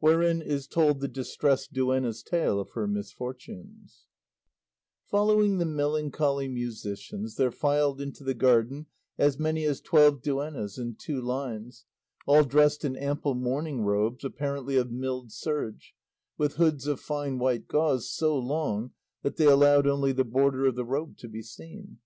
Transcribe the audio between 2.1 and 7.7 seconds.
TALE OF HER MISFORTUNES Following the melancholy musicians there